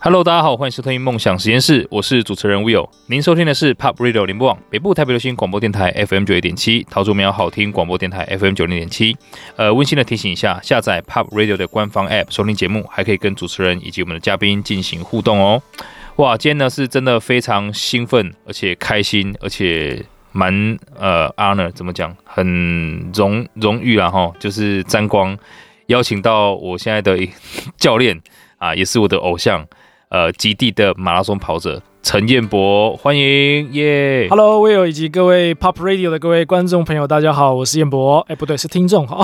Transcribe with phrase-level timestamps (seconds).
[0.00, 2.88] Hello，大家好，欢迎收听梦想实验室，我是主持人 Will。
[3.06, 9.16] 您收听的是 Pop Radio 联播网北部台北流行广播电台 FM 九一点七，桃竹苗好听广播电台 FM 九零点七。
[9.56, 15.60] 呃，温馨的提醒一下，下载 Pop Radio 的官方 App 收听节目，还可以跟主持人以及我们的嘉宾进行互动哦。
[16.16, 25.36] 哇，今天呢是真的非常兴奋，而且开心，而且蛮呃 honor 怎么讲，很荣荣誉啊哈，就是沾光
[25.86, 27.18] 邀请到我现在的
[27.76, 28.22] 教练
[28.58, 29.66] 啊，也是我的偶像。
[30.10, 38.20] 呃，极地的马拉松跑者陈彦博，欢迎耶！Hello，Will 以及各位 Pop Radio 的各位观众朋友，大家好，我是彦博。
[38.26, 39.22] 哎，不对，是听众哈。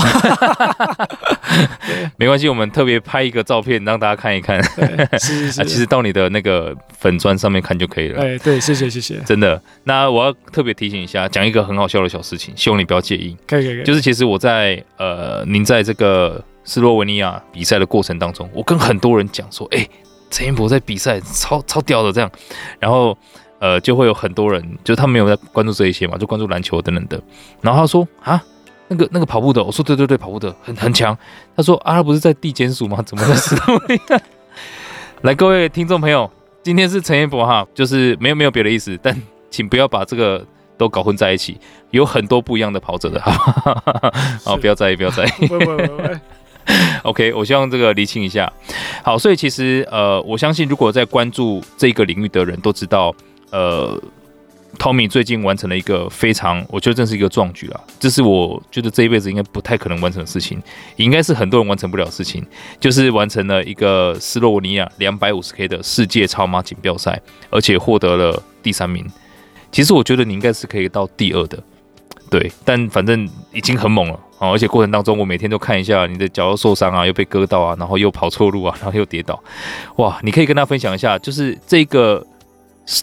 [2.19, 4.62] 没关系，我们特别拍一个照片让大家看一看。
[5.19, 8.23] 是是是、 啊，其实到你的那个粉砖上面看就可以了。
[8.23, 9.16] 哎，对，谢谢谢谢。
[9.25, 13.34] 真的，那我要特别提醒一下，讲一个很好笑的小事情，希望你不要介意。
[13.47, 13.84] 可以可以可以。
[13.84, 19.89] 就是其实我在呃，您在这个斯洛文尼亚比赛的过程当中，我跟很多人讲说，哎。
[20.34, 22.29] 陈彦博在比赛超超屌的这样，
[22.81, 23.17] 然后
[23.61, 27.22] 呃就会有很多人，就他没有在关注这一些嘛，就关注篮球等等的。
[27.61, 28.42] 然后他说啊，
[28.89, 31.17] 那个那个跑步的，我说对对对，跑步的很很强。
[31.56, 33.00] 他说啊，他不是在地检署吗？
[33.06, 34.20] 怎么在斯洛文尼亚？
[35.23, 36.28] 来，各位听众朋友，
[36.64, 39.17] 今天是陈彦博哈，就是没有没有别的意思，但
[39.51, 40.45] 请不要把这个
[40.77, 41.56] 都搞混在一起，
[41.92, 43.20] 有很多不一样的跑者的，
[44.45, 45.28] 好，不要在意，不要在意。
[47.05, 48.51] OK，我希望这个厘清一下。
[49.03, 53.15] 好，所以其实呃，我相信如果在关注这个领域的人都知道，
[53.51, 54.01] 呃
[54.79, 57.81] ，Tommy 最近完成了一个非常，我觉得这是一个壮举了。
[58.01, 60.61] 这是我觉得这一辈子应该不太可能完成的事情，
[60.97, 62.45] 应该是很多人完成不了的事情，
[62.81, 67.20] 就是完成了一个斯洛文尼亚两百五十 K 的世界超马锦标赛，
[67.51, 69.07] 而且获得了第三名。
[69.70, 71.62] 其实我觉得你应该是可以到第二的。
[72.31, 74.53] 对，但反正已经很猛了哦！
[74.53, 79.42] 而且过程当中，我每天都看一下你的脚受伤啊，又被割到啊，然后又跑错路啊，然后又跌倒，
[79.97, 80.19] 哇！
[80.23, 82.25] 你可以跟他分享一下，就是这个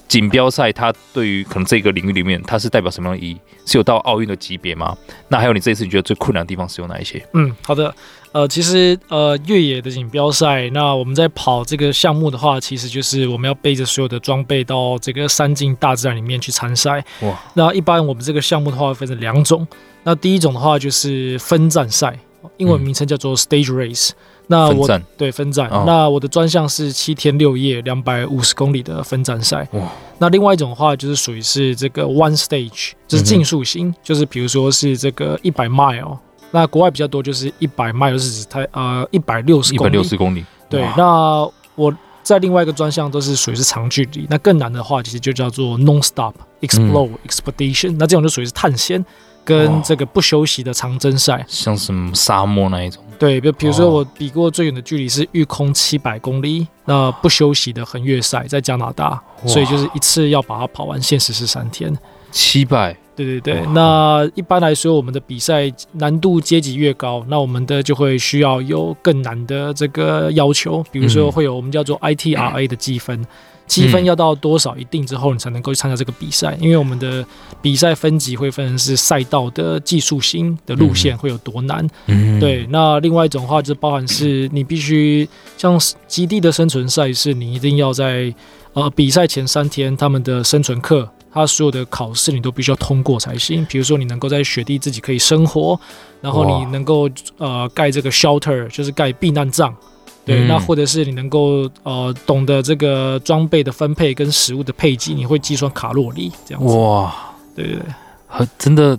[0.08, 3.38] 锦标赛，它对于可能这个领域里面，它是代表什么样的意义？
[3.66, 4.95] 是有到奥运的级别吗？
[5.27, 7.26] 那还有你这一次你觉得最困难的地方是有哪一些？
[7.33, 7.94] 嗯，好的。
[8.33, 17.03] 呃，其实呃，越野的锦标赛，那我们在跑这个项目的话，其实就是我们要背着所有的装备到这个山径大自然里面去参赛。
[17.21, 17.37] 哇！
[17.53, 19.67] 那一般我们这个项目的话会分成两种，
[20.03, 22.17] 那第一种的话就是分站赛，
[22.58, 24.11] 英文名称叫做 Stage Race。
[24.11, 24.15] 嗯
[24.47, 29.65] 那我分对分站，哦、那我的专项是七天六夜两百五十公里的分站赛。
[29.71, 36.17] 哇那另外一种的话就是属于是这个 One Stage，就是竞速型，嗯、就是比如说是这个一百 mile。
[36.52, 39.89] 那国外比较多就是一百 mile 是指它呃一百六十公里。
[39.89, 40.45] 一百六十公里。
[40.70, 44.28] 对，那我在另外一个专项都是属于是长距离。
[44.30, 47.95] 那更难的话，其实就叫做 Non-Stop Explore、嗯、Expedition。
[47.98, 49.04] 那这种就属于是探险
[49.44, 53.04] 跟这个不休息的长征赛，像什么沙漠那一种。
[53.18, 61.95] 对，比比如说我比过最远的距离是御空七百公里，那不休息的横越赛在加拿大，所以就是一次要把它跑完，限时是三天。
[62.32, 63.65] 七百，对对对。
[63.73, 73.20] 那一般来说，我们的比赛难度阶级越高，那我们的就会需要有更难的这个要求，比如说会有我们叫做 ITRA 的积分。
[73.21, 73.27] 嗯
[73.67, 76.58] 积分要到多少一定之后，你才能够去参加这个比赛？
[76.59, 77.26] 因为我们的
[77.61, 81.88] 比赛分级会分成是赛道的技术型的路线会有多难。
[82.08, 82.67] 嗯，对。
[82.70, 85.26] 那另外一种话，就包含是你必须
[85.58, 88.33] 像基地的生存赛事，你一定要在
[88.73, 93.65] 呃比赛前三天，他们的生存课，他所有的考试你都必须要通过才行。
[93.69, 95.80] 比如说，你能够在雪地自己可以生活，
[96.21, 99.75] 然后你能够呃盖这个 shelter，就是盖避难帐。
[100.23, 106.75] 对，那或者是你能够呃懂得这个装备的分配跟食物的配给，你会计算卡路里这样子。
[106.75, 107.86] 哇，对对对，
[108.27, 108.97] 很真的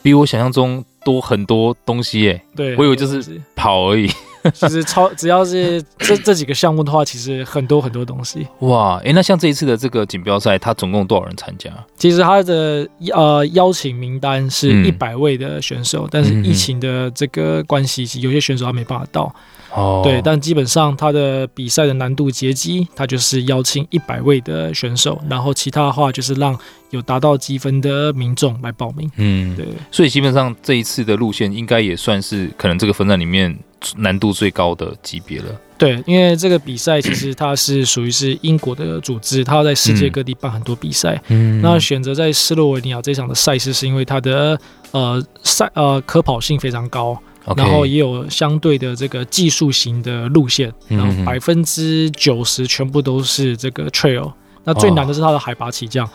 [0.00, 2.42] 比我想象中多很多东西耶。
[2.56, 4.10] 对，我以为就是跑而已。
[4.54, 8.46] 其 实超只要是这这几个项目的话，其实很多很多东西。
[8.60, 11.70] 哇，哎，那像这一次的这个锦标赛，它总共多少人参加？
[11.96, 19.34] 其实它的呃邀请名单是一百位的选手，嗯、但是疫情的这个关系，有些选手他没办法到。
[19.74, 26.54] 哦，对，但基本上他的比赛的难度截击，他就是邀请一百位的选手，然后其他的话就是让
[26.90, 29.10] 有达到积分的民众来报名。
[29.16, 33.58] 嗯，对，所以基本上这一次的路线应该也算是可能这个分站里面
[33.96, 35.46] 难度最高的级别了。
[35.76, 41.20] 对，因为这个比赛其实它是属于是英国的组织，它在世界各地办很多比赛。
[41.28, 44.58] 嗯，那选择在斯洛维尼亚这场的赛事，是因为它的
[44.92, 47.20] 呃赛呃可跑性非常高。
[47.44, 54.32] Okay, 然后也有相对的这个技术型的路线，然后百分之九十全部都是这个 trail。
[54.62, 56.08] 那最难的是它的海拔起降，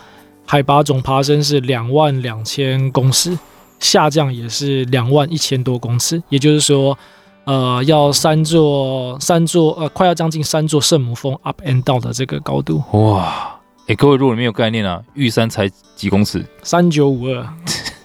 [0.46, 3.38] 海拔总爬升是两万两千公尺，
[3.78, 6.22] 下降也是两万一千多公尺。
[6.30, 6.98] 也就是说，
[7.48, 12.82] 呃，要三座三座呃，快要将近三座圣母峰 up and down 的这个高度。
[12.92, 13.58] 哇！
[13.84, 15.66] 哎、欸，各位如果你没有概念啊，玉山才
[15.96, 16.44] 几公尺？
[16.62, 17.48] 三九五二。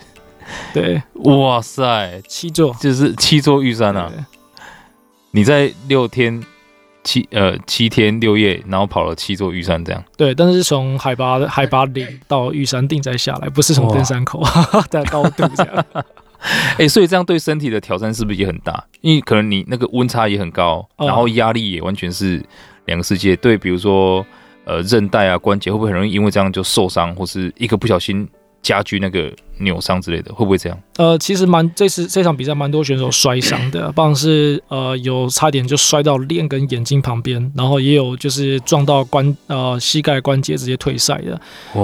[0.73, 4.09] 对，哇塞，七座，就是七座玉山啊！
[5.31, 6.41] 你在六天
[7.03, 10.01] 七呃七天六夜，然后跑了七座玉山，这样？
[10.15, 14.41] 对，但是从海拔海拔零到玉山定再下来，不是从登山口
[14.89, 15.85] 的高度这样。
[16.73, 18.83] 哎、欸，所以这样对身体的挑战是不是也很大？
[19.01, 22.43] 因为可能你那个温差也很高，然后压力也完全是
[22.85, 23.35] 两个世界。
[23.37, 24.25] 对，比如说
[24.65, 28.27] 呃韧带啊关节，会不会很容易因为这样就受伤，或是一个不小心
[28.61, 30.77] 加剧那个扭伤之类的，会不会这样？
[30.97, 41.39] 呃，其实蛮这次这场比赛蛮多选手摔伤的，不管是呃有差点就摔到脸跟眼睛旁边，然后也有就是撞到关呃膝盖关节直接退赛的。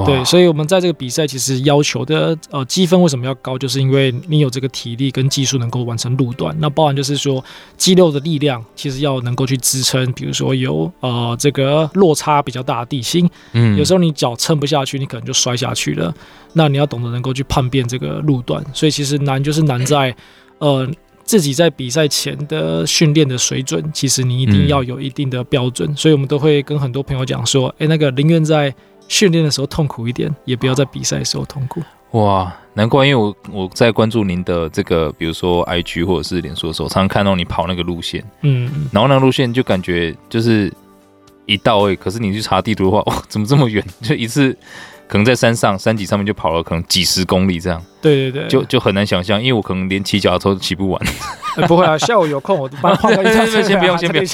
[0.05, 7.43] 对，所以我们在这个比赛其实要求的呃积分为什么要高，就是因为你有这个体力跟技术能够完成路段，那包含就是说
[7.77, 16.13] 肌肉的力量其实要能够去支撑，比如说有呃这个落差比较大的地形，嗯，有时候你脚撑不下去，你可能就摔下去了。
[16.53, 20.15] 那你要懂得能够去判别这个路段，所以其实难就是难在，
[20.59, 20.87] 呃，
[21.23, 25.89] 自己在比赛前的训练的水准，其实你一定要有一定的标准。
[25.89, 28.73] 嗯、所以我们都会跟很多朋友讲说，哎、欸，那个宁愿在
[29.07, 31.81] 训练的时候痛苦一点，也不要在比赛的时候痛苦。
[32.11, 40.73] 哇，难怪，因为我我在关注您的这个，比如说 IG 或者是脸书的时候，常常看到你跑那个路线，嗯，然后那个路线就感觉就是
[41.45, 43.83] 一到位，可是你去查地图的话，哇，怎么这么远？
[44.01, 44.57] 就一次。
[45.09, 51.01] 可能在山上山脊上面就跑了可能几十公里这样，对对对，就就很难想象，因为我可能连骑脚踏车都骑不完。
[51.55, 54.25] 欸、不会啊， 下午有空我帮换个一下先不用，先不用，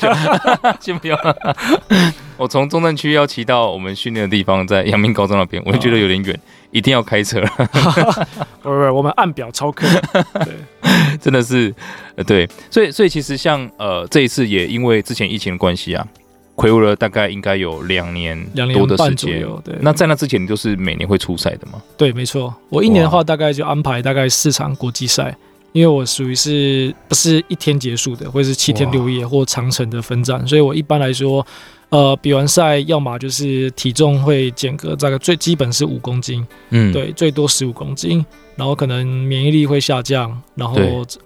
[0.82, 1.18] 先不用。
[2.38, 6.40] 我从中正区要骑到我们训练的地方，在阳明高中那边，我就觉得有点远，哦、
[6.72, 7.40] 一定要开车。
[8.62, 9.88] 不不不，我们按表超课。
[10.44, 10.54] 对，
[11.22, 11.74] 真的是，
[12.18, 16.06] 呃，对，所以所以其实像呃这一次也因为之前疫情的关系啊。
[16.56, 19.76] 睽违了大概应该有两年多的时间，对。
[19.82, 21.82] 那在那之前，你就是每年会出赛的吗？
[21.98, 22.54] 对，没错。
[22.70, 25.36] 我一年的话，大概就安排大概四场国际赛，
[25.74, 31.46] 因为我属于是不是一天结束的，或者是七天六夜或长程的分站，所以我一般来说。
[31.90, 40.76] 呃，比完赛，要么就是体重会减个大概最基本是五公斤，嗯，对，最多十五公斤，然后可能免疫力会下降，然后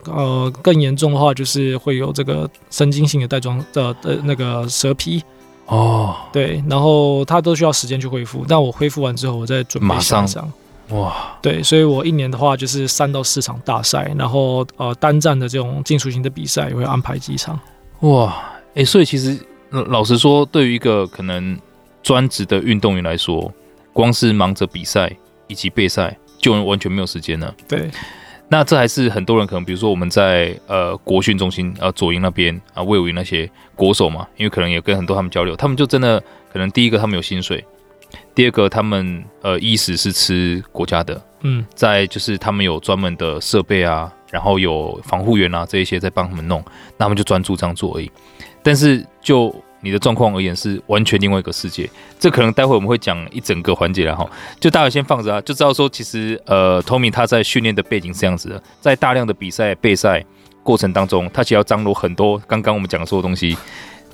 [0.05, 5.23] 呃更严重的话就是会有这个神经性的带状的的那个蛇皮
[5.65, 10.51] 哦，对，然后它都需要时间去恢复，但我恢复完之后，我再准备上场，
[10.89, 17.57] 哇，对，所以我一年的话就是三到四场大赛，然后呃单站的这种竞速型的比赛也会安排几场，
[18.01, 18.35] 哇，
[18.75, 19.39] 哎、欸，所以其实。
[19.69, 21.59] 老实说，对于一个可能
[22.01, 23.53] 专职的运动员来说，
[23.93, 25.11] 光是忙着比赛
[25.47, 27.53] 以及备赛，就完全没有时间了。
[27.67, 27.89] 对，
[28.47, 36.19] 那这还是很多人可能，比如说我们在呃国训中心呃左营那边啊，魏武营那些国手嘛，因为可能也跟很多他们交流，他们就真的
[36.51, 37.63] 可能第一个他们有薪水，
[38.33, 46.63] 第二个他们呃衣食是吃国家的，嗯，再就是他们有专门的设备啊，然后有防护员啊这一些在帮他们弄，
[46.97, 48.09] 那他们就专注这样做而已。
[48.69, 49.51] 但是就
[49.81, 51.89] 你的状况而言，是完全另外一个世界。
[52.19, 54.29] 这可能待会我们会讲一整个环节，然后
[54.59, 60.23] 就大家先放着啊，就知道说其实呃，Tommy 他在训练的背景是这样子的，在大量的比赛备赛
[60.61, 63.57] 过程当中，他其实要张罗很多刚刚我们讲的所有东西。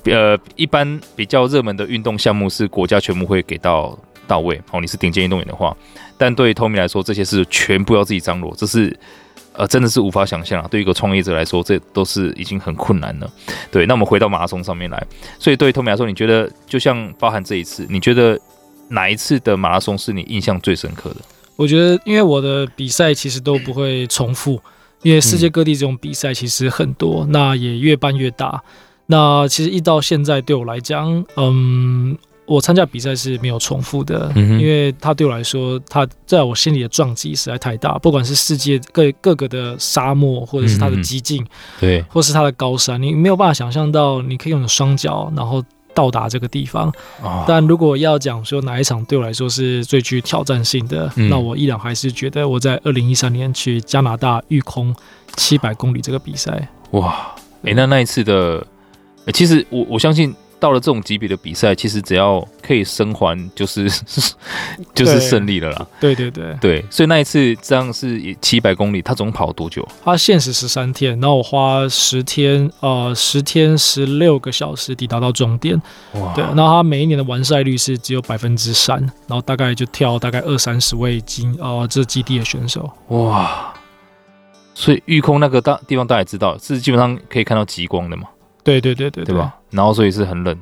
[0.04, 5.76] 呃，一般比较热门的运动项目是国家全部会给到到位哦，你是顶尖运动员的话，
[6.16, 8.98] 但对于 Tommy 来说，这些是全部要自己张罗，这是。
[9.56, 10.68] 呃，真的是无法想象啊！
[10.70, 13.30] 对一个创业者来说，这都是已经很困难了。
[13.70, 15.06] 对，那我们回到马拉松上面来。
[15.38, 18.38] 所以对于 Tommy 来说，你觉得就像包含这一次，你觉得
[18.88, 21.16] 哪一次的马拉松是你印象最深刻的？
[21.56, 24.60] 我觉得，因为我的比赛其实都不会重复，
[25.02, 28.62] 因为世界各地这种比赛其实很多，那也越办越大。
[29.06, 32.16] 那其实一到现在，对我来讲，嗯。
[32.46, 37.98] 我参加比赛是没有重复的，嗯、哼因为它对我来说，它在我心里的撞击实在太大。
[37.98, 41.44] 不管是世界各各个的沙漠，或者是它的激进，
[41.80, 45.60] 对，或是它的高山，你没有办法想象到你可以用双脚然后
[45.92, 46.88] 到达这个地方。
[47.20, 54.94] 哦、但如果要讲说哪一场对我来说是最具挑战性的，嗯、那我依然还是觉得我在二零一三年去加拿大御空
[55.36, 56.68] 七百公里这个比赛。
[56.92, 58.64] 哇，哎、欸，那那一次的，
[59.24, 60.32] 欸、其实我我相信。
[60.58, 63.88] 到了这种级别的比赛，其实只要可以生还，就是
[64.94, 65.86] 就是胜利了啦。
[66.00, 69.86] 对对对对，所以那一次这样是七百公里，他总共跑了多久？
[70.04, 75.80] 他限时十三天，然后我花十天，呃，十天十六个小时抵达到终点。
[76.14, 76.32] 哇！
[76.34, 82.90] 对，然后他每一年的完赛率是只有百分之三，然后大概就跳大概二三十位经呃这基地的选手。
[83.08, 83.72] 哇！
[84.74, 88.28] 所以玉空那个大地方大家也知道，是基本上可以看到极光的嘛？
[88.66, 89.54] 对对对对对吧？
[89.70, 90.58] 然后所以是很冷。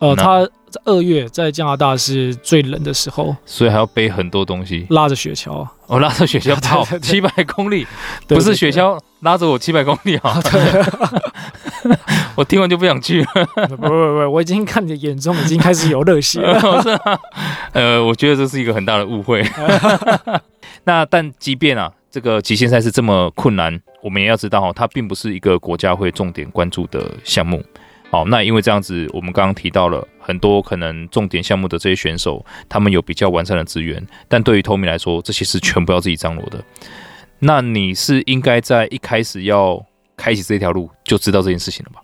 [0.00, 7.84] 呃，它在二月在加拿大是最冷的时候，所以还要背很多东西，拉着雪橇，哦，拉着雪橇跑 七百公里，
[8.28, 10.40] 不是雪橇拉着我七百公里啊！
[12.36, 13.66] 我听完就不想去 了。
[13.70, 17.20] 不不不，我已经看你的眼中已经开始有热血了。
[17.72, 19.44] 呃，我觉得这是一个很大的误会。
[20.84, 27.62] 那但即便啊，这个极限赛是这么困难，我们也要知道哈，它并不是一个国家会重点关注的项目。
[28.10, 36.64] 好，那因为这样子，我们刚刚提到了很多可能重点项目的这些选手，他们有比较完善的资源，但对于 Tommy 来说，这些是全部要自己张罗的。
[37.38, 39.84] 那你是应该在一开始要
[40.16, 42.00] 开启这条路就知道这件事情了吧？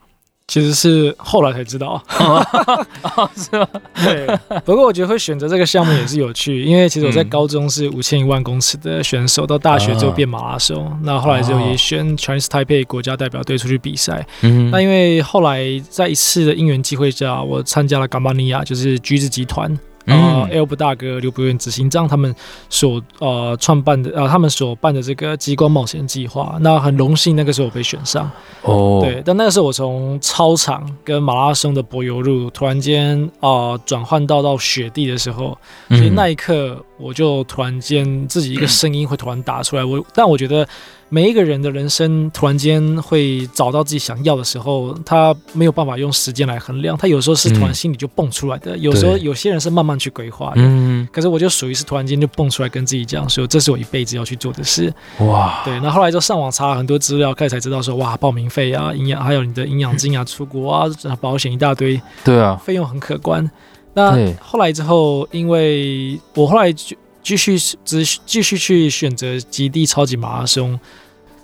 [0.47, 2.03] 其实是后来才知道，
[3.35, 3.67] 是吗？
[4.05, 4.27] 对。
[4.65, 14.27] 不过我觉得会选择这个项目也是有趣，因为其实我在高中是五千一万公尺的选手，到大学之后变马拉松，那后来之后也选 Chinese Taipei 国家代表队出去比赛。
[14.43, 19.77] 嗯那因为后来在一次的因缘机会下，我参加了嘎玛尼亚，就是橘子集团。
[20.07, 22.35] 呃 Alb 大哥刘伯元执行长他们
[22.69, 28.31] 所呃创办的呃他们所办的这个激光冒险计划，那很荣幸那个时候我被选上
[28.63, 35.57] 哦，对，但那个时候我从操场跟马拉松的柏油路突然间啊转换到到雪地的时候，
[35.89, 40.67] 所以那一刻我就突然间自己一个声音会突然打出来，我但我觉得。
[41.11, 50.55] 每一个人的人生突然间会找到自己想要的时候，他没有办法用时间来衡量，他有时候是突然心里就蹦出来的，嗯、有时候有些人是慢慢去规划的。
[50.57, 54.93] 嗯，可是我就属于是突然间就蹦出来跟自己讲说，这是我一辈子要去做的事。
[55.19, 60.89] 哇，对，那后，后来就上网查了很多资料，开始才知道说，哇，报名费啊，营养还有你的营养金啊，出国啊，
[61.21, 63.49] 保险一大堆，对啊，费用很可观。
[63.95, 70.79] 那后来之后，因为我后来就继续只继续去选择极地超级马拉松。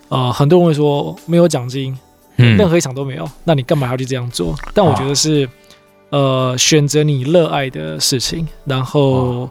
[0.08, 1.96] 呃，很多人会说没有奖金，
[2.34, 4.52] 任何一场都没有，嗯、那你干嘛要去这样做？
[4.74, 5.48] 但我觉得是，
[6.10, 9.48] 呃，选择你热爱的事情，然后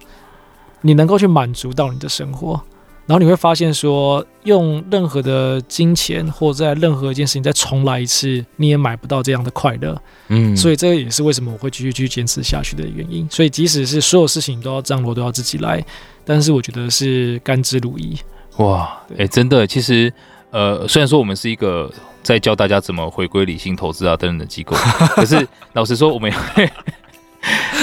[0.82, 2.62] 你能够去满足到你的生活，
[3.10, 10.00] 然后你会发现说，用任何的金钱或者在任何一件事情再重来一次，你也买不到这样的快乐。
[10.28, 13.28] 嗯，所以这个也是为什么我会继续去坚持下去的原因。
[13.32, 15.84] 所以即使是所有事情都要张罗，都要自己来，
[16.24, 18.16] 但是我觉得是甘之如饴。
[18.58, 20.14] 哇，哎、欸，真的，其实。
[20.52, 24.76] 呃，虽然说我们是一个在教大家怎么回归理性投资啊等等的机构，
[25.14, 26.34] 可是老实说，我们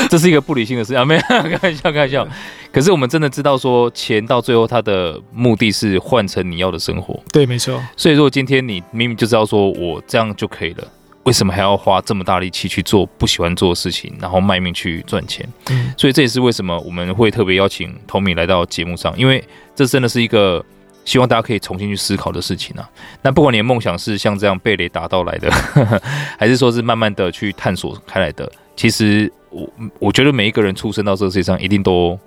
[0.08, 2.26] 这是一个不理性的事啊，没有 开玩笑，开玩笑。
[2.72, 7.18] 可是我们真的知道说，钱到最后它的目的是换成你要的生活。
[7.32, 7.82] 对，没错。
[7.96, 10.86] 所以如果今天你明明就知道说我这样就可以了，
[11.24, 15.48] 为什么还要花这么大力气去做不喜欢做的事情，然后卖命去赚钱？
[15.70, 19.42] 嗯，所以这也是为什么我们会特别邀请 Tommy 来到节目上，因为
[19.74, 20.64] 这真的是一个。
[21.06, 22.90] 希望大家可以重新去思考的事情啊。
[23.22, 25.48] 那不管你的梦想是像这样被雷打到来的，
[26.36, 32.18] 还是说是慢慢的去探索开来的，其实我我觉得每一个人出生到这个世界上，一定都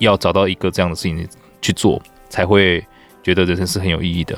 [0.00, 1.28] 要找到一个这样的事情
[1.60, 2.84] 去做，才会
[3.22, 4.36] 觉得人生是很有意义的。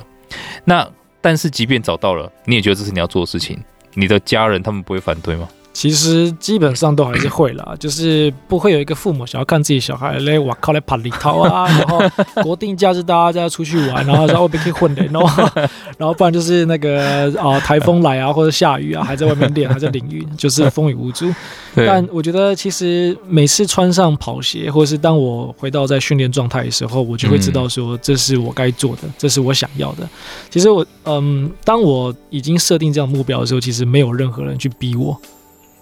[0.65, 0.87] 那
[1.23, 3.59] 但是即便找到了，你也觉得这是你要做的事情，
[3.95, 5.49] 你的家人他们不会反对吗？
[5.75, 12.01] 其实基本上都还是会啦， 就是不会有一个父母想要看自己小孩来，我靠来爬里头啊， 然后
[12.45, 15.49] 国定假日大家要出去玩，然后在外面可以混的，然后
[15.99, 21.27] 然后不然就是那个啊台风来啊或者下雨啊，还在外面练，还在淋雨，就是风雨无阻。
[21.75, 30.09] 但我觉得其实每次穿上跑鞋，或者是当我回到在训练状态的时候，我就会知道说这是我该做的，这是我想要的。
[30.49, 35.21] 其实我嗯，当我已经设定这样目标的时候，其实没有任何人去逼我。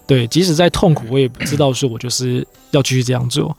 [0.07, 3.57] 对，即使再痛苦，我也知道说，我就是要继续这样做。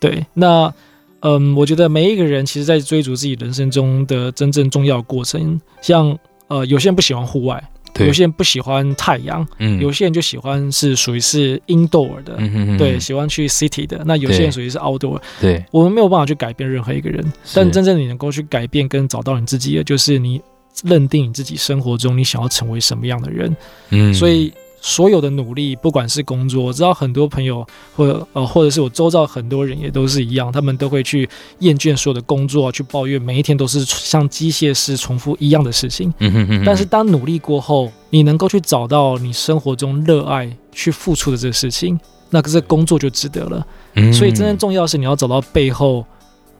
[0.00, 0.72] 对，那
[1.20, 6.14] 嗯，我觉得每一个人其实，在追逐自己人生中的真正重要过程，像
[6.48, 7.62] 呃，有些人不喜欢户外，
[7.98, 14.02] 有些人不喜欢太阳，嗯，有些人就喜欢是属于是 indoor 的，嗯哼哼对，喜欢去 city 的。
[14.04, 17.24] 那有些人属于是 outdoor，对，我们没有办法去改变任何一个人，
[17.54, 20.38] 但真正你能够去改变跟找到你自己的，就是你
[20.82, 23.56] 认定你自己生活中你想要成为什么样的人，
[23.88, 24.52] 嗯，所以。
[24.86, 31.26] 所有的努力，不管是工作，我知道很多朋友，或者呃，或者是我周遭很多人也都是一样，他们都会去
[31.60, 36.12] 厌倦所有的工作，去抱怨每一天都是像机械式重复一样的事情。
[36.18, 36.62] 嗯哼哼。
[36.66, 41.98] 但是当努力过后，你能够去找到你生活中热爱去付出的这个事情，
[42.28, 43.66] 那个这工作就值得了。
[43.94, 44.12] 嗯。
[44.12, 46.04] 所以真正重要的是你要找到背后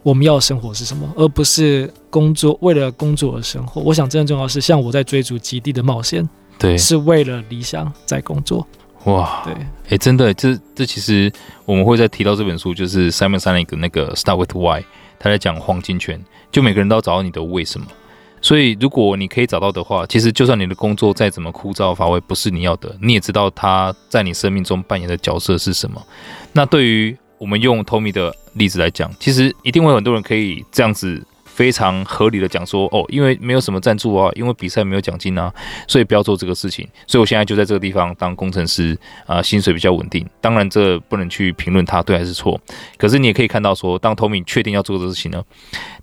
[0.02, 3.82] 我们要的生活是什么，而不是工作，为了工作而生活。
[3.82, 6.26] 我想真正重要的是像我在追逐极地的冒险。
[6.58, 8.66] 对，是为了理想在工作。
[9.04, 11.30] 哇，对，哎、欸，真的，这这其实
[11.66, 14.82] 我们会再提到这本书，就是 Simon Sinek 那个 Start with Why，
[15.18, 16.18] 他在讲黄金圈，
[16.50, 17.86] 就每个人都要找到你的为什么。
[18.40, 26.02] 所以如果你可以找到的话，其实就算你的工作再怎么枯燥乏味，不是你要的，你也知道他在你生命中扮演的角色是什么。
[26.52, 31.22] 那对于我们用 Tommy 的例子来讲，其实一定会有很多人可以这样子。
[31.54, 35.52] 非常合理的讲说哦，因为没有什么赞助啊，因为比赛没有奖金啊，
[35.86, 36.84] 所以不要做这个事情。
[37.06, 40.28] 所以我现在就在这个地方当工程师啊、薪水比较稳定。
[40.40, 42.60] 当然这不能去评论他对还是错，
[42.98, 45.40] 可是你也可以看到说，当 Tommy 确定要做这个事情呢，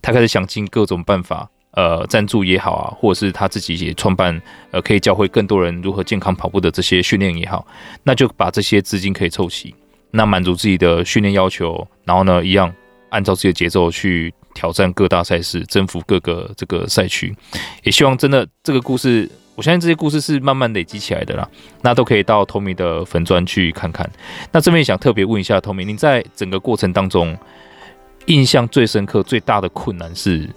[0.02, 4.42] 他开始想尽各种办法，呃，赞助也好啊，或者是他自己也创办，
[4.72, 7.68] 呃，可以教会更多人如何健康跑步的这些训练也好，
[8.04, 9.76] 那就把这些资金可以凑齐，
[10.12, 12.74] 那满足自己的训练要求，然后呢，一样
[13.10, 14.34] 按照自己的节奏去。
[14.54, 17.36] 挑战各大赛事，征服各个这个赛区，
[17.84, 21.48] 也希望真的这个故事，我相信这些故事是慢慢累积起来的啦。
[21.82, 24.10] 那都可以到 Tommy 的粉专去看看。
[24.52, 27.38] 那这边想特别问一下 Tommy，你在整个过程当中，
[28.26, 30.50] 印象最深刻、最大的困难是，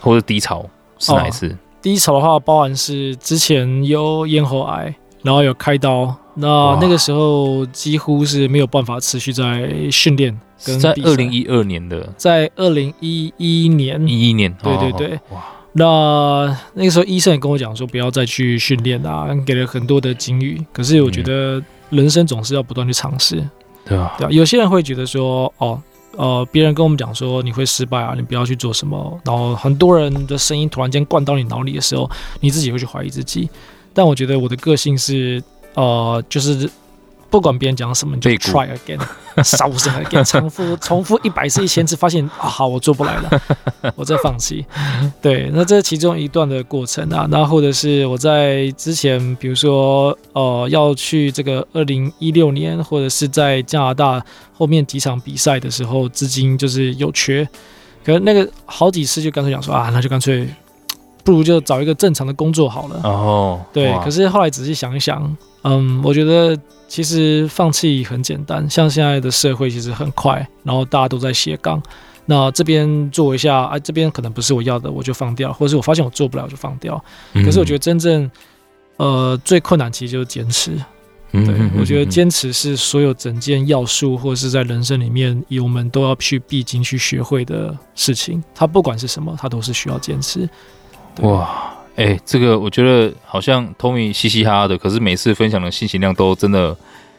[0.00, 1.48] 或者低潮是哪一次？
[1.48, 10.38] 哦，低潮的话，包含是之前有咽喉癌，然后有开刀，那那个时候几乎是没有办法持续在训练。
[10.62, 20.64] 在二零一二年的，在二零一一年，一一年，对对对，哇，那那个时候医生也跟我讲说，不要再去训练啊，给了很多的警语。
[20.72, 23.36] 可是我觉得人生总是要不断去尝试，
[23.84, 24.30] 对啊，对啊。
[24.30, 25.82] 有些人会觉得说，哦，
[26.16, 29.20] 呃，别人跟我们讲说你会失败啊，你不要去做什么。
[29.24, 32.08] 然后很多人的声音突然间灌到你脑里的时候，
[32.40, 33.50] 你自己会去怀疑自己。
[33.92, 35.42] 但我觉得我的个性是，
[35.74, 36.70] 呃，就是。
[37.32, 39.00] 不管别人讲什么，你就 try again，
[39.42, 43.42] 烧声 again， 重复重复一百次、一千次，发现啊，好，我做不来了，
[43.96, 44.62] 我再放弃。
[45.22, 47.26] 对，那这是其中一段的过程啊。
[47.30, 54.22] 那或者是我在之前，比如说呃，要去这个二零一六年，或者是在加拿大
[54.52, 57.48] 后面几场比赛的时候，资金就是有缺，
[58.04, 60.46] 可能那个好几次就干脆讲说啊，那就干脆
[61.24, 63.00] 不如就找一个正常的工作好了。
[63.04, 63.90] 哦，对。
[64.04, 66.54] 可是后来仔细想一想，嗯，我觉得。
[66.92, 71.82] 其实放弃很简单，像现在的社会其实很快，然后大家都在斜杠。
[72.26, 77.02] 那这边做一下，哎，这边可能不是我要的，我就放掉；或者是我发现我做不了，就放掉。
[77.32, 78.30] 可是我觉得真正，
[78.98, 80.72] 呃，最困难其实就是坚持。
[81.30, 88.44] 对，我觉得坚持是所有整件要素，或者是在人生里面，我们都要去必经去学会的事情。
[88.54, 90.46] 它不管是什么，它都是需要坚持。
[91.22, 91.71] 哇。
[91.96, 96.76] 哎、欸，这个我觉得好像 Tommy 嘻嘻哈哈的，可是每次分享的信息量都真的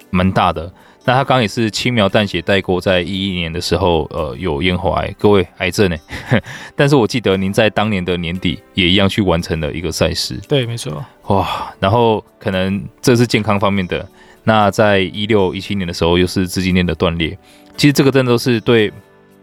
[0.09, 0.71] 蛮大的。
[1.05, 5.97] 那他刚刚也是轻描淡写带过，在一一年的时候，呃，有咽喉癌，各位癌症呢。
[6.75, 10.39] 但是我记得您在当年的年底也一样去完成了一个赛事。
[10.47, 11.05] 对，没错。
[11.27, 14.07] 哇，然后可能这是健康方面的。
[14.45, 17.37] 那在一六一七年的时候，又是资金链的断裂。
[17.75, 18.91] 其实这个真的都是对，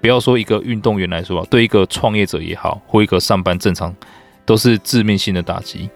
[0.00, 3.94] 不要说一个运动员来说，对一个创业者也好，或一个上班正常。
[4.44, 5.88] 都是致命性的打击。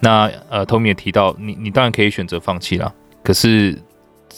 [0.00, 3.76] 那呃，Tommy 也提到，你你当然可以选择放弃啦，可是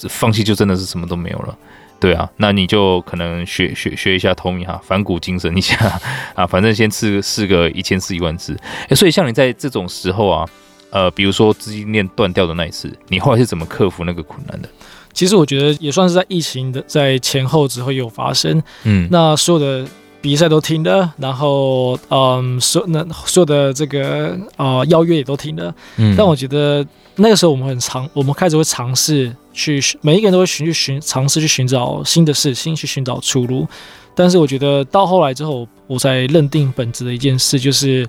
[0.09, 1.59] 放弃就真的是什么都没有了，
[1.99, 2.31] 对啊。
[2.37, 6.01] 那你就可能学学学一下 Tommy 哈，反骨精神一下
[6.35, 8.57] 啊，反正先试试个一千次一万次。
[8.88, 10.49] 哎，所以像你在这种时候啊，
[10.90, 14.68] 呃，比如说资金链断掉的那一次，你后来是怎么克服那个困难的？
[15.12, 19.88] 其实我觉得也算是在疫情的在前后之后有发生，嗯，那所有的。
[20.20, 25.74] 比赛都停了，然后嗯，所那所有的这个呃邀约也都停了。
[25.96, 33.66] 嗯，但我觉得那个时候我们很尝，我们开始会尝试去，每一个人都会寻去寻尝试去寻找新的事情，去寻找出路。
[34.14, 38.06] 但是我觉得到后来之后，我才认定本质的一件事就是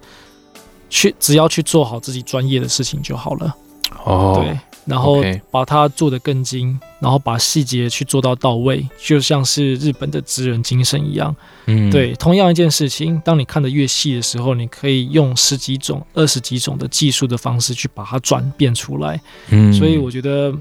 [0.89, 3.55] 去只要去做好自己专业的事情就好了。
[4.03, 4.57] 哦，对。
[4.91, 11.33] 然后把它做得更精，然后把细节去做到到位，就像是日本的职人精神一样。
[11.67, 19.19] 嗯，对，同样一件事情，当你看得越细的时候，你可以用十几种、二十几种的技术的方式去把它转变出来。
[19.49, 20.53] 嗯，所以我觉得，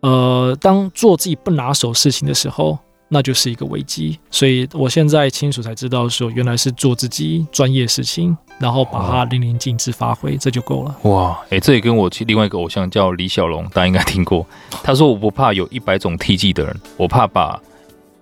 [0.00, 2.78] 呃，当做自己不拿手事情的时候。
[3.06, 10.94] 那就是一个危机，所以我现在清楚才知道说，原来是做自己专业事情，然后把它淋漓尽致发挥，这就够了。
[11.02, 14.46] 哇，哎、欸，这也跟我另外一个偶像叫李小龙，大家应该听过。
[14.82, 17.60] 他说：“我不怕有一百种 TG 的人，我怕把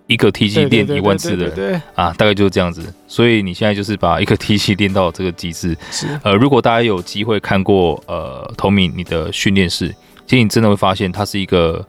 [0.06, 2.92] 一个 TG 练一万次的人。”啊，大概就是这样子。
[3.06, 5.76] 所以你现在就是把一个 TG 练到这个极致。
[5.90, 6.08] 是。
[6.22, 9.94] 呃，如果大家有机会看过呃 Tommy 你的训练室，
[10.26, 11.84] 其实你真的会发现它是一个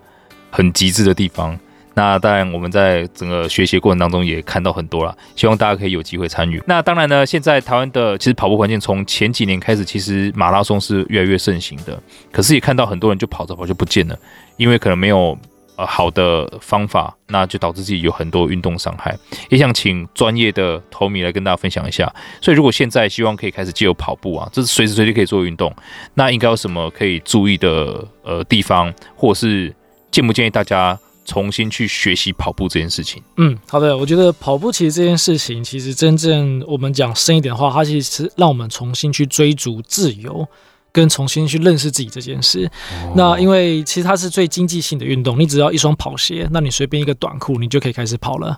[0.51, 1.57] 很极致的地方。
[1.95, 6.61] 那当然，我们在整个学习过程当中也看到很多了，希望大家可以有机会参与。
[6.65, 12.01] 那当然呢，现在台湾的其实跑步环境从前几年开始，其实马拉松是越来越盛行的，
[12.31, 14.17] 可是也看到很多人就跑着跑就不见了，
[14.57, 15.37] 因为可能没有
[15.75, 19.15] 呃好的方法，那就导致自己有很多运动伤害。
[19.49, 22.11] 也想请专业的投米来跟大家分享一下。
[22.41, 25.71] 所以如果现在希望可以开始借由跑步啊，这是随时随地可以做运动，
[26.15, 29.71] 那应该有什么可以注意的呃地方，或者是
[30.09, 33.21] 建不建议大家重新去学习跑步这件事情？
[33.37, 40.47] 嗯，好的，我觉得跑步其实这件事情，其实真正我们讲深一点的话，它其实是让我们重新去追逐自由。
[40.95, 42.69] 跟重新去认识自己这件事，
[43.15, 48.55] 那因为其实它是最经济性的运动，你只要一双跑鞋，那你随便一个短裤，你就可以开始跑了。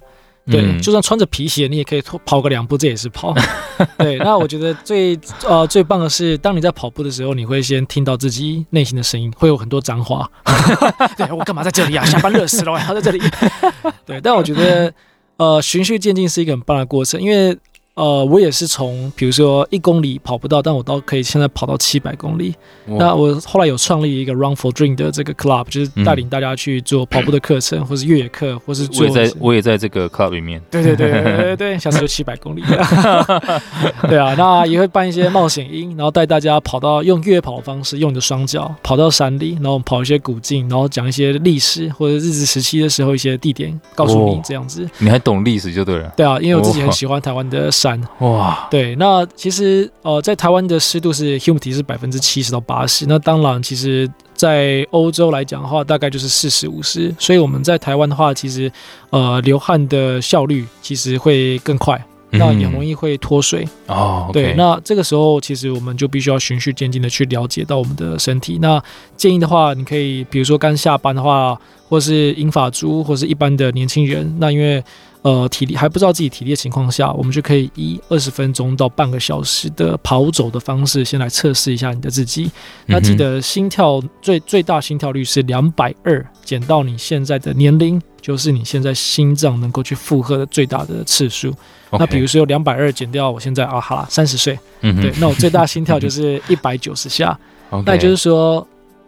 [0.49, 3.34] 对，嗯、就算穿着皮鞋，你也可以跑个两步，这也是跑。
[3.97, 10.29] 对，那我觉得最呃最棒的是，当你在跑步的时候，你会先听到自己内心的声音，会有很多脏话。
[11.17, 12.05] 对，我干嘛在这里啊？
[12.05, 13.19] 下班热死了，我还要在这里。
[14.05, 14.93] 对，但我觉得
[15.38, 17.58] 呃循序渐进是一个很棒的过程，因为。
[17.95, 22.53] 呃，我也是从比如说一公里跑不到，但我倒可以现在跑到七百公里。
[22.86, 29.05] 那我后来有创立一个 Run for Dream 的这个 club，就是带领大家去做跑步的课程，或是越野课，或是做。
[29.05, 30.62] 我也在，我也在这个 club 里面。
[30.69, 32.63] 对对对对对对，下次就七百公里。
[34.10, 44.86] 对啊，那也会办一些冒险营，然后带大家跑到用越野跑的方式，用你的双脚跑到山里，然后跑一些古径，然后讲一些历史或者日治时期的时候一些地点，告诉你这样子。
[44.97, 46.12] 你还懂历史就对了。
[46.17, 47.71] 对啊，因为我自己很喜欢台湾的。
[48.19, 58.71] 哇，对，那其实呃，在台湾的湿度是 humidity 是百分之七十到八十，那当然，其实在欧洲来讲的话，大概就是四十五十，所以我们在台湾的话，其实
[59.10, 62.04] 呃流汗的效率其实会更快，
[62.38, 64.30] 那也容易会脱水哦。
[64.32, 68.58] 对，那这个时候其实我们就必须要循序渐进的去了解到我们的身体。
[68.62, 68.82] 那
[69.15, 74.84] 建议的话，你可以比如说刚下班的话，或是银发族，或是一般的年轻人，那因为。
[75.26, 82.52] 呃，体力还不知道自己体力的情况下，我们就可以以二十分钟到半个小时的跑走的方式，先来测试一下你的自己。
[82.86, 91.51] 那记得心跳最最大心跳率是两百二，减到你现在的年龄，就是你现在心脏能够去负荷的最大的次数。
[91.91, 91.99] Okay.
[91.99, 97.38] 那比如说有两百二减掉我现在啊，好啦，三十岁，嗯，对，那我最大心跳 就是一百九十下。
[97.69, 97.83] Okay.
[97.85, 98.67] 那也就是说。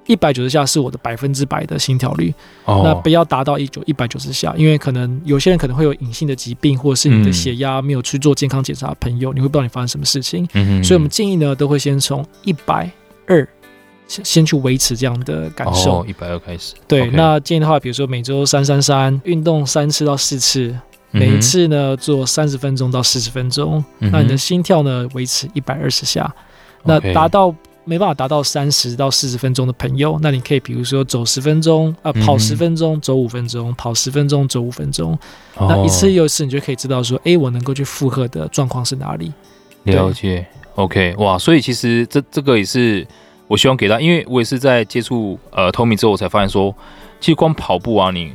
[0.09, 2.81] 一百九十下是我的百分之百的心跳率，oh.
[2.81, 10.47] 那不要达到一九一百九十下，因为可能有些人可能会有隐性的疾病，或者是你的血压没有去做健康检查的朋友，嗯、你会不知道你发生什么事情。
[10.53, 12.89] 嗯、所以我们建议呢，都会先从一百
[13.27, 13.45] 二
[14.07, 16.05] 先先去维持这样的感受。
[16.05, 16.73] 一百二开始。
[16.87, 20.75] 对.那建议的话，比如说每周三三三运动三次到四次，
[21.11, 26.33] 每一次呢做三十分钟到四十分钟，嗯、那你的心跳呢维持一百二十下，
[26.83, 27.53] 那达到。
[27.89, 35.17] 没办法达到三十到四十分钟的朋友，那你可以比如说走十分钟啊，跑十分钟，走五分钟，跑十分钟，走五分钟。
[35.55, 39.31] 哦、那一次又一次，你就可以知道说，哎，我能够去负荷的状况是哪里？
[39.83, 43.07] 了解，OK，哇，所以其实这这个也是
[43.47, 46.75] 我希望给他，因为我也是在接触呃 Tommy 之后，我才发现说，
[47.19, 48.33] 其实光跑步啊，你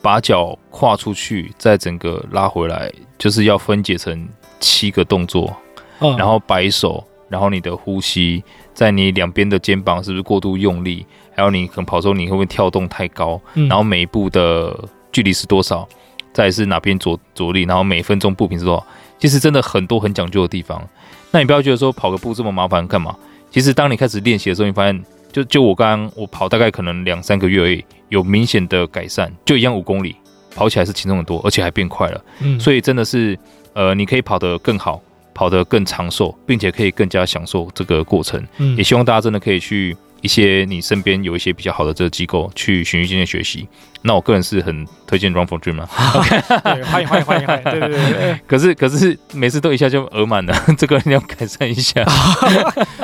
[0.00, 4.28] 把脚跨出去，再整个拉回来，就是要分解成
[4.60, 5.54] 七个动作，
[6.00, 7.04] 嗯、然后摆手。
[7.28, 8.44] 然后你的呼吸，
[8.74, 11.06] 在你两边的肩膀是不是过度用力？
[11.34, 13.40] 还有你可能跑的时候，你会不会跳动太高？
[13.54, 14.78] 嗯、然后每一步的
[15.10, 15.88] 距离是多少？
[16.34, 17.62] 再是哪边着着力？
[17.62, 18.86] 然后每分钟步频是多少？
[19.18, 20.86] 其实真的很多很讲究的地方。
[21.30, 23.16] 那你不要觉得说跑个步这么麻烦干嘛？
[23.52, 30.16] 其实当你开始练习的时候，你发现就就我刚刚我跑大概可能两三个月而已，有明显的改善，就一样五公里，
[30.54, 32.24] 跑起来是轻松很多，而且还变快了。
[32.40, 33.38] 嗯，所以真的是
[33.74, 35.00] 呃，你可以跑得更好。
[35.34, 38.38] 跑得更长寿，并且可以更加享受这个过程。
[38.58, 43.66] 嗯，也希望大家真的可以去一些你身边有一些比较好的这个机构去循序渐进学习。
[44.02, 45.88] 那我个人是很推荐 Run for Dream 嘛，
[46.64, 48.40] 对，欢迎欢迎欢迎欢迎，对对对对。
[48.46, 52.04] 可是可是每次都一下就额满了， 这个你要改善一下。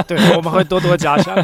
[0.06, 1.37] 对，我们会多多加强。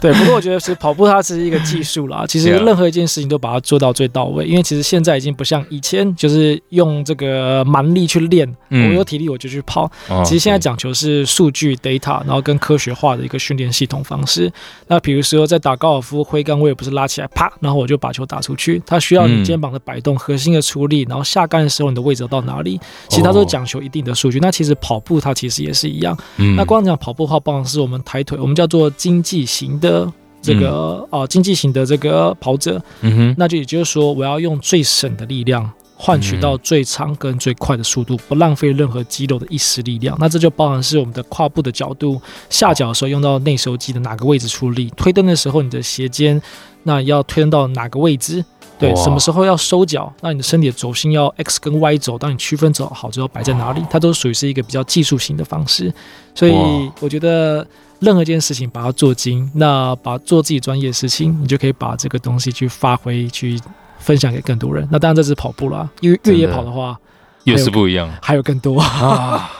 [0.00, 9.90] 对，不过我觉得是跑步它是一个技术啦，其实任何一件事情都把它做到最到位，因为其实现在已经不像以前，就是用这个蛮力去练，我有体力我就去跑。
[10.24, 14.52] 其实现在讲求是数据 data，然后跟科学化的一个训练系统方式。
[14.86, 18.97] 那比如说在打高尔夫挥杆，我也不是拉起来啪，然后我就把球打出去，它。
[18.98, 22.80] 需要你肩膀的摆动、核心的出力，然后下杆的时候你的位置到哪里？
[23.08, 24.38] 其实它都讲求一定的数据。
[24.40, 26.16] 那其实跑步它其实也是一样。
[26.56, 32.80] 那光讲跑步的话，包含是我们抬腿，我们叫做经济型的这个啊经济型的这个跑者。
[33.00, 40.16] 嗯哼，那就也就是说，我要用最省的力量换取到最长跟最快的速度，不浪费任何肌肉的一丝力量。
[40.20, 46.40] 那这就包含是我们的跨步的角度，下脚的时候用到内收肌的哪个位置出力，推蹬的时候你的鞋尖
[46.84, 48.44] 那要推蹬到哪个位置？
[48.78, 50.12] 对，什么时候要收脚？
[50.20, 53.84] 那你的身体的轴心要 X 跟 Y 轴，当你区分走好之后摆在哪里？
[53.90, 55.92] 它都属于是一个比较技术型的方式。
[56.34, 56.52] 所以
[57.00, 57.66] 我觉得
[57.98, 63.60] 任何一件事情把它做精，那把做自己专业的事情，你就可以把这个东西去发挥，去
[63.98, 64.86] 分享给更多人。
[64.92, 66.96] 那当然这是跑步啦，因为越野跑的话
[67.42, 69.50] 又是不一样，还有更多啊！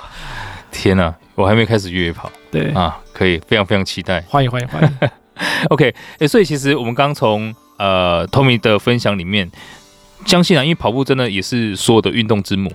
[0.70, 4.88] 天哪，我还没开始越野跑，对啊，可以，非常非常期待，欢迎欢迎欢迎。
[4.88, 5.10] 欢迎
[5.70, 9.50] OK，哎，所以其实我们刚从呃 Tommy 的分享里面，
[10.26, 12.70] 相信啊，因为跑步真的也是所有的运动之母。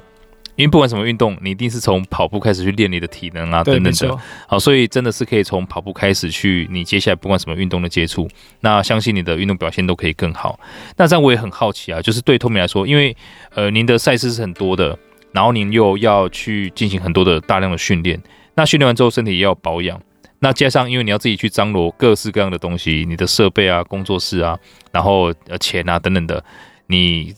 [0.55, 4.17] 因为不管什么运动，你一定是从跑步开始去练你的体能啊，等等的。
[4.47, 10.59] 好，所以真的是可以从跑步开始去，你接下来不管什么运动的接触，那相信你的运动表现都可以更好。
[10.95, 13.17] 那这样我也很好奇啊，就是对 Tommy 来说，因为
[13.55, 14.95] 呃您的赛事是很多的，
[15.31, 18.21] 然后您又要去进行很多的大量的训练，
[18.53, 19.99] 那训练完之后身体也要保养，
[20.43, 24.59] 那加上因为你要自己去张罗各式各样的东西，你的设备啊、工作室啊，
[24.91, 26.43] 然后呃钱啊等等的，
[26.87, 27.33] 你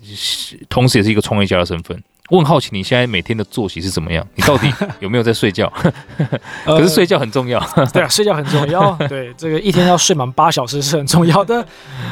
[0.67, 2.03] 同时也是一个创业家的身份。
[2.29, 4.27] 我很好奇，你现在每天的作息是怎么样？
[4.33, 4.67] 你到底
[4.99, 5.71] 有没有在睡觉？
[6.65, 7.59] 可是睡觉很重要。
[7.75, 8.91] 呃、 对啊，睡觉很重要。
[9.07, 11.63] 对，这个一天要睡满八小时是很重要的。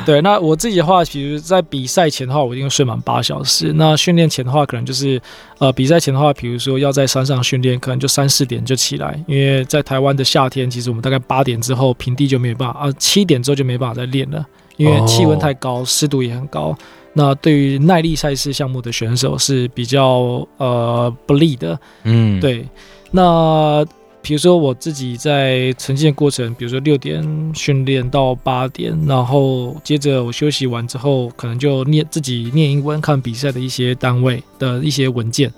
[0.06, 3.73] 对，那我自己的话，其实在比赛前的话，我一定睡满八小时。
[3.73, 5.19] 那训练前的话，可能就是
[5.58, 14.45] 呃，比赛前的话，比如说要在山上训练，可能就三四点就起来，因为在台湾的夏天，其实我们大概八点之后平地就没办法啊，七点之后就没办法再练了，
[14.77, 16.75] 因为气温太高，湿度也很高。
[17.13, 22.67] 那对于耐力赛事项目的选手是比较呃不利的，嗯，对。
[23.12, 23.86] 那
[24.23, 35.53] 比如说我自己在呈现过程，比如说六点训练到八点，然后接着我休息完之后，可能就念自己念英文，看比赛的一些单位的一些文件，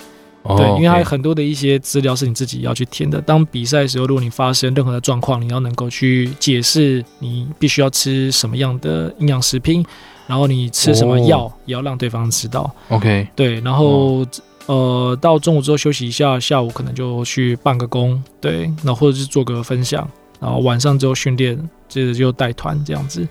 [0.46, 3.20] 哦、对，因为还有很多的一些资料是你自己要去填的。
[3.20, 9.86] 当比赛的时候，如果你发生任何的状况，你要能够去解释你必须要吃什么样的营养食品。
[10.28, 12.74] 然后你吃什么药也要让对方知道。
[12.90, 14.26] OK，对，然后
[14.66, 21.56] 呃，到中午之后休息一下，下午可能就去办个工，对，然后或者是做个分享，然后晚上之后训练，
[21.88, 23.28] 接着就带团这样子，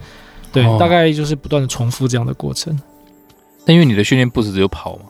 [0.53, 2.79] 对，大概就是不断的重复这样的过程。
[3.66, 5.07] 但因为你的训练不是只有跑嘛，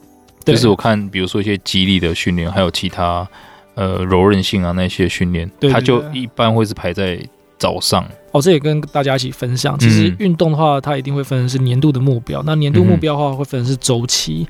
[0.53, 3.27] 就是我看，比如说一些肌力的训练，还有其他
[3.75, 7.19] 呃柔韧性啊那些训练，它就一般会是排在
[7.59, 8.07] 早上。
[8.33, 9.79] 哦，这也跟大家一起分享。
[9.79, 12.43] 其实运动的话，它一定会分成是年度的目标。
[12.45, 14.47] 那年度目标的话，会分成是周期。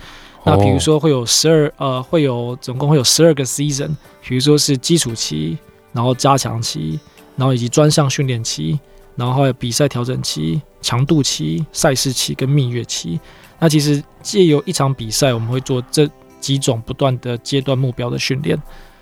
[0.46, 3.90] 那比如说会有十二，呃，会有总共会有十二个 season。
[4.26, 5.56] 比如说是基础期，
[5.92, 6.98] 然后加强期，
[7.36, 8.78] 然后以及专项训练期，
[9.16, 13.18] 然后还有比赛调整期、强度期、赛事期跟蜜月期。
[13.64, 16.06] 那其实借由一场比赛，我们会做这
[16.38, 18.60] 几种不断的阶段目标的训练。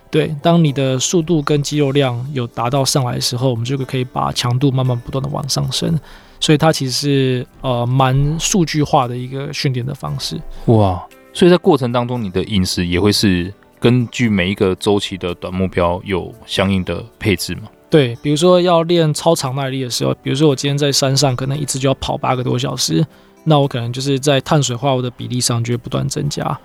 [0.09, 5.99] 对，当你的速度跟肌肉量有达到上来的时候，我们就可以把强度慢慢不断的往上升。
[6.39, 10.41] 所以它其实是呃蛮数据化的一个训练的方式。
[10.67, 17.63] 哇，所以在过程当中，你的饮食也会是根据每一个周期的短目标有相应的配置吗？
[17.91, 23.05] 对，比如说要练超长耐力的时候，比如说我今天在山上可能一次就要跑八个多小时，
[23.45, 26.59] 那我可能就是在碳水化合物的比例上就会不断增加。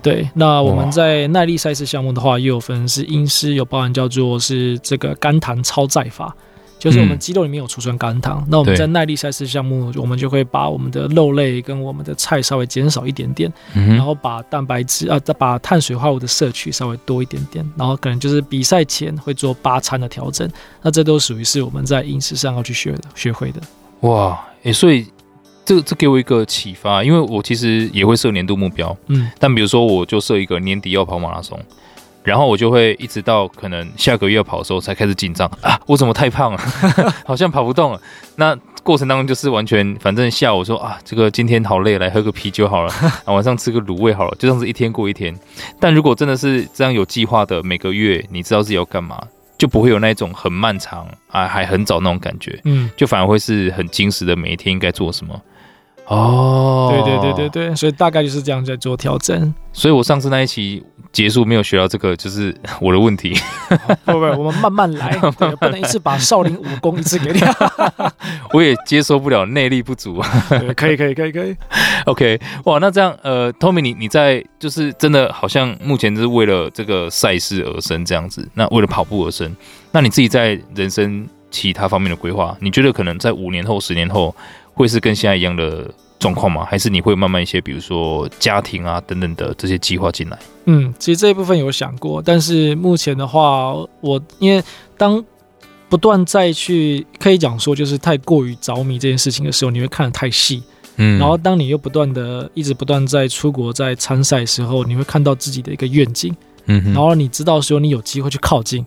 [0.00, 6.32] 对，那我们在耐力赛事项目的话，也有分是阴湿，有包含叫做是这个肝糖超载法，
[6.78, 8.38] 就是我们肌肉里面有储存肝糖。
[8.42, 20.48] 嗯、那我们在耐力赛事项目，我们就会把我们的肉类跟我们的菜稍微减少一点点，嗯、然后把蛋白质啊，再把碳水化合物的摄取稍微多一点点，然后可能就是比赛前会做八餐的调整。
[20.80, 23.60] 那这都属于是我们在饮食上要去学的、学会的。
[24.02, 25.08] 哇，诶，所以。
[25.68, 31.60] 这这给我一个启发，因为我其实也会设年度目标，嗯，但比如说我就设一个年底要跑马拉松，
[32.24, 36.58] 然后我就会一直到可能下个月要跑的时候才开始紧张啊，我怎么太胖了，
[37.26, 38.00] 好像跑不动了。
[38.36, 42.90] 那过程当中就是完全，反正下午说啊，这个今天好累，来喝个啤酒好了，
[43.26, 45.38] 啊，晚上吃个卤味好了，就这样子一天过一天。
[45.78, 49.22] 但如果真的是这样有计划的，每个月你知道自己要干嘛，
[49.58, 55.38] 就不会有那种很漫长啊，还很早那种感觉，嗯，就反而会是很精实的每一天应该做什么。
[56.08, 59.54] 哦，对对对对对，所以大概就是这样在做调整。
[59.72, 63.34] 所以我上次那一期结束没有学到这个，就是我的问题。
[64.06, 67.40] 不不，我们慢慢来， 对，不能一次把少林武功一次给你。
[68.54, 70.22] 我也接受不了内力不足。
[70.74, 71.54] 可以可以可以可以。
[72.06, 79.54] OK，哇，那这样呃，Tommy，你你在就是真的好像目前就是为了这个赛事而生这样子，那为了跑步而生，
[79.92, 84.34] 那你自己在人生其他方面的规划，你觉得可能在五年后、十年后？
[84.78, 86.64] 会是跟现在一样的状况吗？
[86.64, 90.38] 还是你会慢慢一些，比如说家庭啊等等的这些计划进来？
[90.66, 94.62] 嗯，其实这一部分有想过，但是目前的话，我因为
[94.96, 95.22] 当
[95.88, 100.62] 不断再去可以讲说，就是太过于着迷这件事情的时候，你会看得太细，
[100.96, 106.32] 嗯，然后当你又不断的一直不断在出国在参赛的时候，你会看到自己的一个愿景，
[106.66, 108.86] 嗯，然后你知道说你有机会去靠近。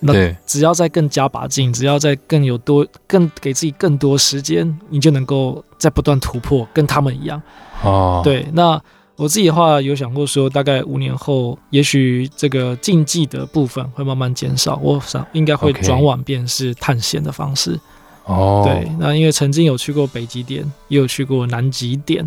[0.00, 0.12] 那
[0.46, 7.42] 只要再更加把劲，只要再更有多，更给自己更多时间，你就能够再不断突破，跟他们一样。
[7.82, 8.80] 哦，对，那
[9.16, 17.78] 我自己的话有想过说，大概五年后，也许这个竞技的部分会慢慢减少，我想应该会转往变是探险的方式。
[18.24, 22.24] 哦，对，那因为曾经有去过北极点，也有去过南极点，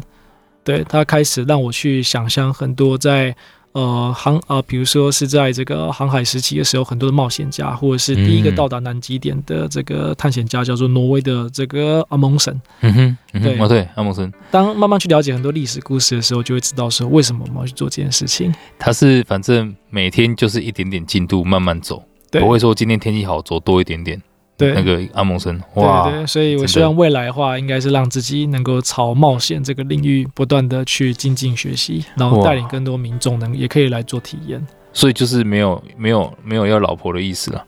[0.64, 3.36] 对，它开始让我去想象很多在。
[3.74, 12.54] 呃，航呃，比如说是在这个航海时期的时候，很多的冒险家，或者是第一个到达南极点的这个探险家，叫做挪威的这个阿蒙森。
[12.82, 14.32] 嗯哼，嗯哼对，哦对，阿蒙森。
[14.52, 18.54] 当慢慢去了解很多历史故事的时候，就会知道说为什么我们要去做这件事情。
[18.78, 24.22] 他是反正每天就是一点点进度慢慢走，不会说今天天气好走多一点点。
[24.62, 34.66] 对，那个阿蒙森，哇，对对，所以我希望未来的话，应该是让自己能够朝冒险这个领域不断的去精进学习，然后带领更多民众能也可以来做体验。
[34.94, 37.66] 所以就是没有没有没有要老婆的意思了，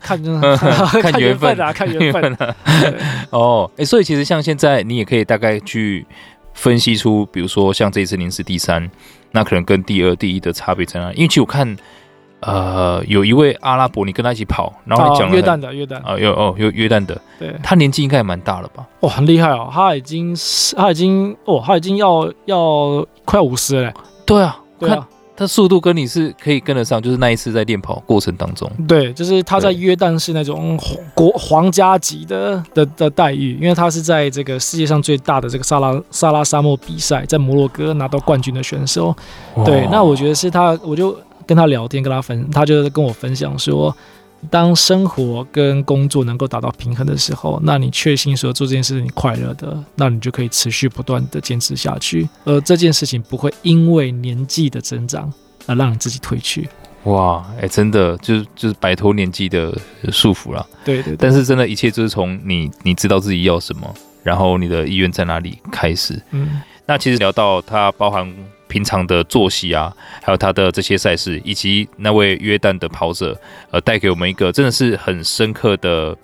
[0.00, 0.20] 看
[1.00, 2.56] 看缘分啊，看缘分啊。
[3.30, 6.04] 哦，哎，所以其实像现在你也可以大概去
[6.54, 8.90] 分析出，比如说像这一次您是第三，
[9.30, 11.16] 那可能跟第二、第一的差别在哪里？
[11.16, 11.76] 因为其实我看。
[12.46, 18.86] 呃，有一位阿拉伯，你跟他一起跑，然后你讲了约旦的约旦啊，有哦，有约旦的，对，他年纪应该也蛮大了吧？
[19.00, 20.36] 哦，很厉害哦，他已经
[20.76, 23.92] 他已经哦，他已经要要快五十了。
[24.26, 30.78] 对啊，对啊，他速度跟你是可以跟得上，就是那一次在练跑过程当中，对，就是他在约旦是那种
[31.14, 39.14] 国皇家级的的的待遇，因为他是在这个世界上最大的这个萨拉萨拉沙漠比赛，在摩洛哥拿到冠军的选手。
[39.64, 41.16] 对，那我觉得是他，我就。
[41.46, 43.94] 跟他聊天，跟他分，他就跟我分享说，
[44.50, 55.32] 当生活跟工作能够达到平衡的时候，那你确信说做这件事你快乐的，那你就可以持续不断的坚持下去，而这件事情不会因为年纪的增长
[55.66, 56.68] 而让你自己退去。
[57.04, 59.76] 哇，哎、欸，真的就是就是摆脱年纪的
[60.10, 60.66] 束缚了。
[60.84, 61.16] 对，对对。
[61.16, 66.20] 但是真的一切就是从你你知道自己要什么，然后你的意愿在哪里开始。
[66.30, 68.30] 嗯，那其实聊到它包含。
[68.74, 76.16] 平常的作息啊，还有他的这些赛事，以及那位约旦的跑者，呃，带给我们一个真的是很深刻的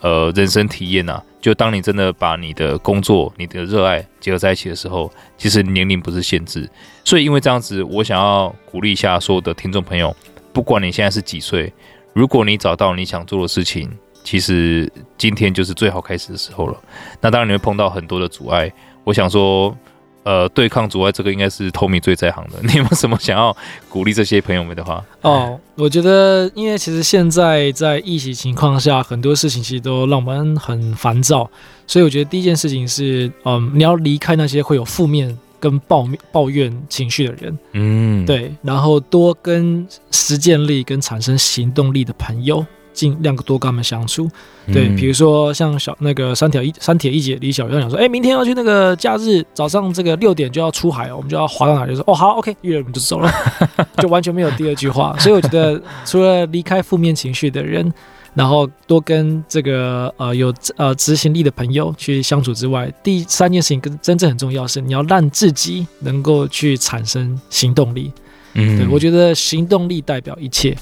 [0.00, 1.22] 呃人生体验呐。
[1.38, 6.66] 就当你真的把你的工作、你的热爱结合在一起的时候，其实年龄不是限制。
[7.04, 10.16] 所以因为这样子，我想要鼓励一下所有的听众朋友，
[10.54, 11.70] 不管你现在是几岁，
[12.14, 13.90] 如果你找到你想做的事情，
[14.24, 16.76] 其实今天就是最好开始的时候了。
[17.20, 18.72] 那当然你会碰到很多的阻碍，
[19.04, 19.76] 我想说。
[20.24, 22.58] 呃，对抗阻碍这个应该是 Tommy 最在行的。
[22.64, 23.56] 你有没有什么想要
[23.88, 25.02] 鼓励这些朋友们的话？
[25.22, 31.48] 哦，我觉得，因为其实现在在疫情情况下，很多事情其实都让我们很烦躁，
[31.86, 42.64] 所以我觉得第一件事情是，嗯，你要离开那些会有负面跟抱抱怨情绪的人，嗯，对，然后多跟实践力跟产生行动力的朋友。
[42.98, 44.28] 尽量多跟他们相处，
[44.72, 51.94] 对，比如说像小那个三铁一三铁一姐李小月讲说，哎、欸，明天要去那个假日早上这个六点就要出海，我们就要划到哪里？
[51.94, 53.30] 就说哦好，OK，约了我们就走了，
[53.98, 55.16] 就完全没有第二句话。
[55.20, 57.92] 所以我觉得，除了离开负面情绪的人，
[58.34, 68.10] 然后多跟这个呃有呃执行力的朋友去相处之外，第三件事情跟真正很重要是，你要让自己能够去产生行动力。
[68.54, 70.76] 嗯，对，我觉得行动力代表一切。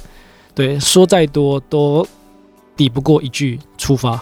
[0.56, 2.04] 对，说再多都
[2.74, 4.18] 抵不过一句出发。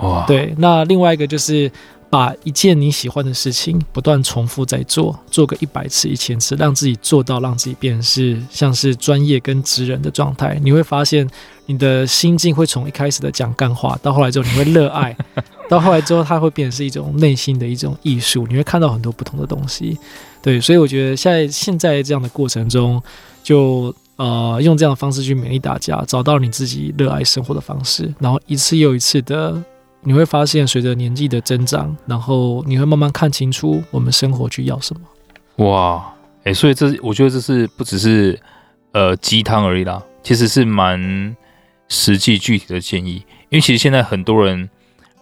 [0.00, 1.72] 哇，对，那另外一个就是
[2.10, 10.60] 把一件你喜欢的事情不断重复在做，做个一百次、一千次，让自己做到，让自己变成是像是专业跟职人的状态。
[10.62, 11.26] 你会发现，
[11.64, 15.16] 你的心境会从一开始的讲干话，到后来之后你会热爱，
[15.70, 18.46] 到后来之后它会变成是一种内心的一种艺术。
[18.46, 19.96] 你会看到很多不同的东西。
[20.42, 23.02] 对，所以我觉得在现在这样的过程中，
[23.42, 23.94] 就。
[24.22, 29.60] 呃，用这样的方式去勉励大家，找到你自己热爱生活的方式，然后一次又一次的，
[30.02, 35.66] 你会发现，随着年纪的增长，然后你会慢慢看清楚我们生活去要什么。
[35.66, 38.38] 哇，哎、所以这我觉得这是不只是
[38.92, 41.36] 呃鸡汤而已啦，其实是蛮
[41.88, 44.70] 实际具体的建议，因为其实现在很多人。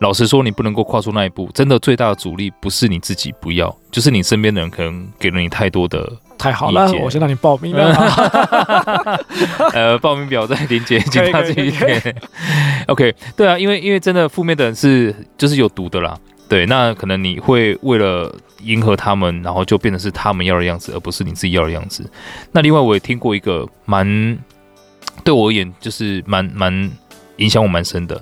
[0.01, 6.11] 老实说，你不能够跨出那一步，真的最大的阻力不是你自己不要，就是你身边的人可能给了你太多的。
[6.39, 7.93] 太好了，我先让你报名了。
[9.75, 12.17] 呃，报名表在林姐，请大家自己填。
[12.89, 16.19] OK，对啊，因为因为真的负面的人是就是有毒的啦。
[16.49, 22.11] 对，那可能你会为了迎合他们，然后就变成是他们要的样子，而不是你自己要的样子。
[22.53, 24.39] 那另外我也听过一个蛮
[25.23, 26.91] 对我而言就是蛮蛮
[27.37, 28.19] 影响我蛮深的。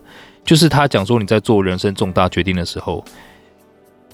[0.49, 3.05] 就是他讲说，你在做人生重大决定的时候，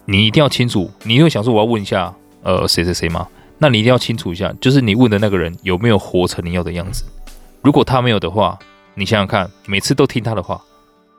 [0.04, 0.90] 你一定要清楚。
[1.04, 2.12] 你会想说，我要问一下，
[2.42, 3.28] 呃，谁谁谁吗？
[3.56, 7.04] 那你一定要清楚一下，就是你问的那个人有没有活成你要的样子。
[7.62, 8.58] 如果他没有的话，
[8.96, 10.60] 你想想看，每次都听他的话，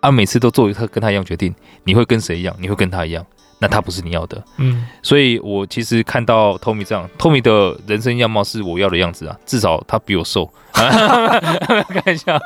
[0.02, 1.56] 啊，每次都做他跟他一样决定，
[1.86, 2.54] 你会跟谁一样？
[2.60, 3.26] 你会跟他一样？
[3.60, 12.38] 那他不是你要的，嗯，所以我其实看到 Tommy 这样，Tommy 的人生样貌是我要的样子啊，至少他比我瘦，看一下，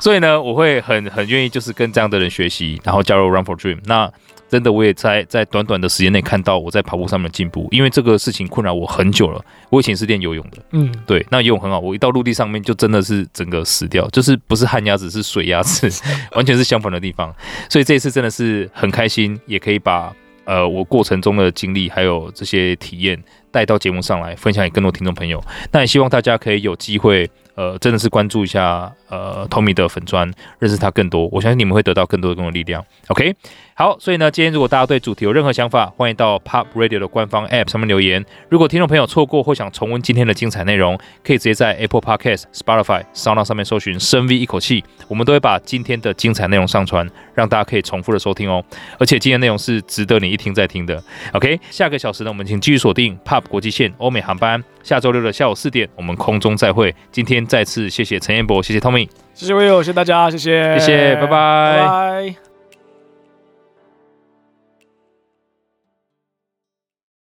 [0.00, 3.78] 所以呢，我会很很愿意就是跟这样的人学习，然后加入 Run for Dream。
[3.84, 4.12] 那
[4.50, 9.42] 真的我也在在短短的时间内看到我在跑步上面的进步，因为这个事情困扰我很久了。
[9.70, 15.88] 我以前是练游泳的，嗯，对，那游泳很好，我一到陆地上面就真的是整个死掉，就是不是旱鸭子是水鸭子，
[16.36, 17.34] 完全是相反的地方。
[17.70, 20.12] 所以这一次真的是很开心，也可以把。
[20.44, 25.42] 呃，我过程中的经历还有这些体验带到节目上来，分享给更多听众朋友。
[25.72, 31.28] 那也希望大家可以有机会，呃，真的是关注一下呃 Tommy 的粉砖，认识他更多。
[31.28, 32.84] 我相信你们会得到更多的更多力量。
[33.08, 33.34] OK。
[33.80, 38.22] 好，所以呢，今天如果大家对主题有任何想法，欢迎到 Pop Radio 的官方 App 上面留言。
[38.50, 48.62] 如果听众朋友错过或想重温今天的精彩内容，可以直接在 Apple Podcast、Spotify、SoundOn 上面搜寻“深 V 一口气”，我们都会把今天的精彩内容上传，让大家可以重复的收听哦。
[48.98, 51.02] 而且今天内容是值得你一听再听的。
[51.32, 54.62] OK，下个小时呢，我们请继续锁定 Pop 国际线欧美航班。
[54.82, 56.94] 下周六的下午四点，我们空中再会。
[57.10, 61.28] 今天再次谢谢陈彦博，谢谢 Tommy，谢谢 Will，谢谢大家，谢谢，谢谢，拜拜。
[61.28, 62.49] 拜拜。